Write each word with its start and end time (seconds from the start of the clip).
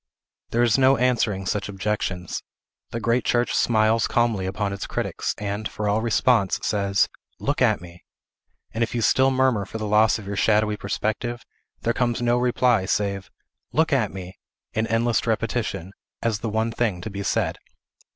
There 0.49 0.63
is 0.63 0.79
no 0.79 0.97
answering 0.97 1.45
such 1.45 1.69
objections. 1.69 2.41
The 2.89 2.99
great 2.99 3.23
church 3.23 3.53
smiles 3.53 4.07
calmly 4.07 4.47
upon 4.47 4.73
its 4.73 4.87
critics, 4.87 5.35
and, 5.37 5.69
for 5.69 5.87
all 5.87 6.01
response, 6.01 6.57
says, 6.63 7.07
"Look 7.39 7.61
at 7.61 7.81
me!" 7.81 8.03
and 8.73 8.83
if 8.83 8.95
you 8.95 9.03
still 9.03 9.29
murmur 9.29 9.63
for 9.63 9.77
the 9.77 9.85
loss 9.85 10.17
of 10.17 10.25
your 10.25 10.35
shadowy 10.37 10.75
perspective, 10.75 11.45
there 11.83 11.93
comes 11.93 12.19
no 12.19 12.39
reply, 12.39 12.87
save, 12.87 13.29
"Look 13.73 13.93
at 13.93 14.11
me!" 14.11 14.39
in 14.73 14.87
endless 14.87 15.27
repetition, 15.27 15.93
as 16.23 16.39
the 16.39 16.49
one 16.49 16.71
thing 16.71 16.99
to 17.01 17.11
be 17.11 17.21
said. 17.21 17.59